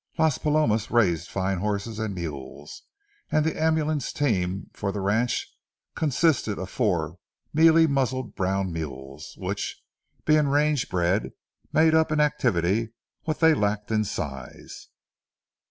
[0.17, 2.81] Las Palomas raised fine horses and mules,
[3.31, 5.47] and the ambulance team for the ranch
[5.93, 7.19] consisted of four
[7.53, 9.79] mealy muzzled brown mules, which,
[10.25, 11.33] being range bred,
[11.71, 12.93] made up in activity
[13.25, 14.87] what they lacked in size.